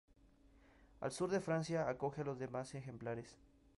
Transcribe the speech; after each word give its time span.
El 1.07 1.11
sur 1.17 1.29
de 1.33 1.41
Francia 1.47 1.87
acoge 1.91 2.21
a 2.21 2.25
los 2.31 2.39
demás 2.39 2.73
ejemplares. 2.73 3.37